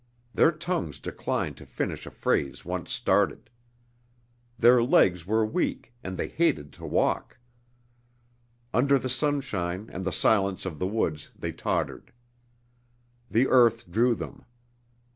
[0.33, 3.51] Their tongues declined to finish a phrase once started.
[4.57, 7.37] Their legs were weak and they hated to walk.
[8.73, 12.11] Under the sunshine and the silence of the woods they tottered.
[13.29, 14.43] The earth drew them.